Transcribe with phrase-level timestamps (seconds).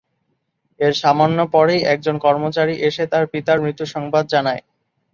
[0.79, 4.61] এর সামান্য পরেই একজন কর্মচারী এসে তার পিতার মৃত্যুসংবাদ জানায়।